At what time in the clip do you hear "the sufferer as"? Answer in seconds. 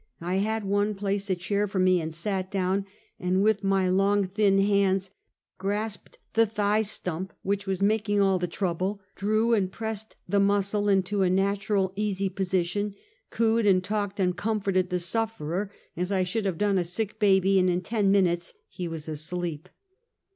14.89-16.11